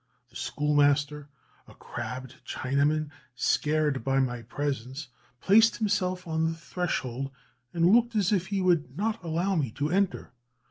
[0.31, 1.29] The schoolmaster,
[1.67, 5.09] a crabbed Chinaman, scared by my presence,
[5.41, 7.29] placed himself on the threshold,
[7.71, 10.31] and looked as if he would not allow me to enter.